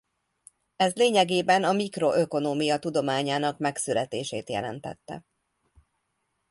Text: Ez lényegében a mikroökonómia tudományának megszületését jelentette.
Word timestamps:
Ez 0.75 0.93
lényegében 0.95 1.63
a 1.63 1.71
mikroökonómia 1.71 2.79
tudományának 2.79 3.59
megszületését 3.59 4.49
jelentette. 4.49 5.25